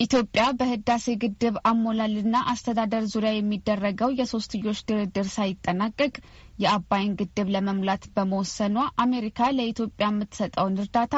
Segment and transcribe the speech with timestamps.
[0.00, 6.12] ኢትዮጵያ በህዳሴ ግድብ አሞላልና አስተዳደር ዙሪያ የሚደረገው የሶስትዮሽ ድርድር ሳይጠናቀቅ
[6.58, 11.14] የአባይን ግድብ ለመሙላት በመወሰኗ አሜሪካ ለኢትዮጵያ የምትሰጠውን እርዳታ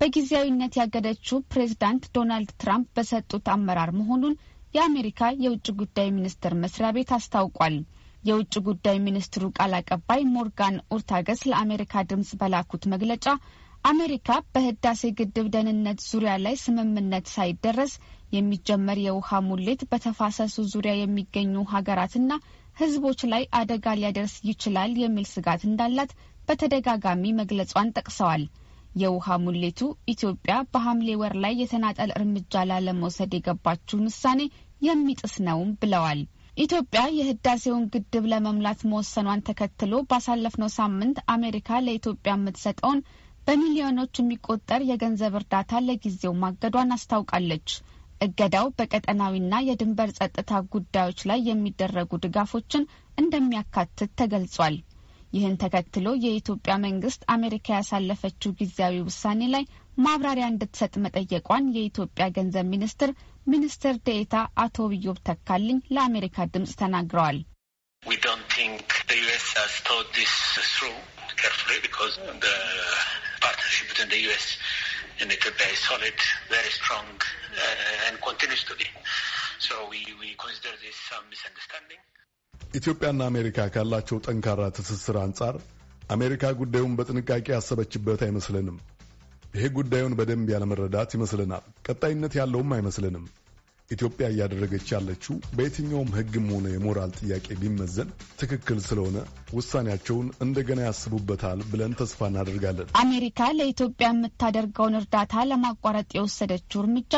[0.00, 4.34] በጊዜያዊነት ያገደችው ፕሬዝዳንት ዶናልድ ትራምፕ በሰጡት አመራር መሆኑን
[4.74, 7.76] የአሜሪካ የውጭ ጉዳይ ሚኒስቴር መስሪያ ቤት አስታውቋል።
[8.26, 13.26] የውጭ ጉዳይ ሚኒስትሩ ቃል አቀባይ ሞርጋን ኡርታገስ ለአሜሪካ ድምጽ በላኩት መግለጫ
[13.84, 17.92] አሜሪካ በህዳሴ ግድብ ደህንነት ዙሪያ ላይ ስምምነት ሳይደረስ
[18.36, 22.30] የሚጀመር የውሃ ሙሌት በተፋሰሱ ዙሪያ የሚገኙ ሀገራትና
[22.76, 26.10] ህዝቦች ላይ አደጋ ሊያደርስ ይችላል የሚል ስጋት እንዳላት
[26.48, 28.42] በተደጋጋሚ መግለጿን ጠቅሰዋል።
[28.96, 29.80] የውሃ ሙሌቱ
[30.12, 34.40] ኢትዮጵያ በሐምሌ ወር ላይ የተናጠል እርምጃ ላለመውሰድ የገባችውን ውሳኔ
[34.82, 36.20] የሚጥስ ነውም ብለዋል።
[36.56, 43.00] ኢትዮጵያ የህዳሴውን ግድብ ለመሙላት መወሰኗን ተከትሎ ባሳለፍነው ሳምንት አሜሪካ ለኢትዮጵያ የምትሰጠውን
[43.46, 47.68] በሚሊዮኖች የሚቆጠር የገንዘብ እርዳታ ለጊዜው ማገዷን አስታውቃለች።
[48.20, 52.88] እገዳው በቀጠናዊና የድንበር ጸጥታ ጉዳዮች ላይ የሚደረጉ ድጋፎችን
[53.18, 54.76] እንደሚያካትት ተገልጿል።
[55.32, 59.64] ይህን ተከትሎ የኢትዮጵያ መንግስት አሜሪካ ያሳለፈችው ጊዜያዊ ውሳኔ ላይ
[59.98, 63.10] ማብራሪያ እንድትሰጥ መጠየቋን የኢትዮጵያ ገንዘብ ሚኒስትር
[63.46, 67.38] ሚኒስትር ዴኤታ አቶ ብዮብ ተካልኝ ለአሜሪካ ድምጽ ተናግረዋል።
[82.76, 85.56] ኢትዮጵያና አሜሪካ ካላቸው ጠንካራ ትስስር አንጻር
[86.10, 88.76] አሜሪካ ጉዳዩን በጥንቃቄ ያሰበችበት አይመስለንም።
[89.54, 93.24] ይሄ ጉዳዩን በደንብ ያለመረዳት ይመስለናል። ቀጣይነት ያለውም አይመስለንም።
[93.90, 98.08] ኢትዮጵያ እያደረገች ያለችው በየትኛውም ሕግም ሆነ የሞራል ጥያቄ ቢመዘን
[98.40, 99.18] ትክክል ስለሆነ
[99.56, 107.14] ውሳኔያቸውን እንደገና ያስቡበታል ብለን ተስፋ እናደርጋለን። አሜሪካ ለኢትዮጵያ የምታደርገውን እርዳታ ለማቋረጥ የወሰደችው እርምጃ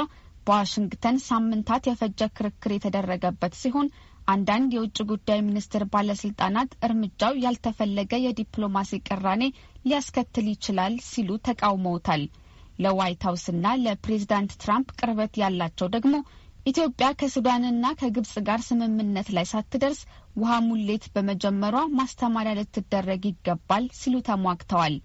[0.47, 3.89] በዋሽንግተን ሳምንታት የፈጀ ክርክር የተደረገበት ሲሆን
[4.29, 9.43] አንዳንድ የውጭ ጉዳይ ሚኒስቴር ባለስልጣናት እርምጃው ያልተፈለገ የዲፕሎማሲ ቅራኔ
[9.85, 12.25] ሊያስከትል ይችላል ሲሉ ተቃውመውታል።
[12.79, 16.15] ለዋይት ሀውስና ለፕሬዚዳንት ትራምፕ ቅርበት ያላቸው ደግሞ
[16.67, 20.01] ኢትዮጵያ ከሱዳንና ከግብጽ ጋር ስምምነት ላይ ሳትደርስ
[20.37, 24.97] ውሃ ሙሌት በመጀመሯ ማስተማሪያ ልትደረግ ይገባል ሲሉ ተሟግተዋል።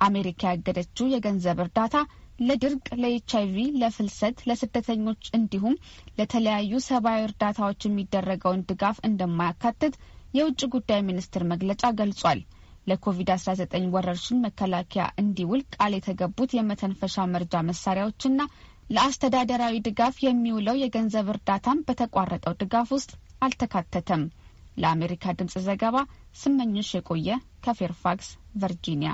[0.00, 1.96] አሜሪካ ያገደችው የገንዘብ እርዳታ
[2.40, 5.74] ለድርቅ፣ ለኤች አይቪ፣ ለፍልሰት፣ ለስደተኞች እንዲሁም
[6.18, 9.94] ለተለያዩ ሰብአዊ እርዳታዎች የሚደረገውን ድጋፍ እንደማያካትት
[10.34, 12.40] የውጭ ጉዳይ ሚኒስቴር መግለጫ ገልጿል።
[12.86, 18.40] ለኮቪድ-19 ወረርሽኝ መከላከያ እንዲውል ቃል የተገቡት የመተንፈሻ መርጃ መሳሪያዎችና
[18.90, 23.10] ለአስተዳደራዊ ድጋፍ የሚውለው የገንዘብ እርዳታም በተቋረጠው ድጋፍ ውስጥ
[23.42, 24.22] አልተካተተም።
[24.76, 25.96] ለአሜሪካ ድምጽ ዘገባ
[26.40, 27.30] ስመኝሽ የቆየ
[27.64, 29.12] ከፌርፋክስ ቨርጂኒያ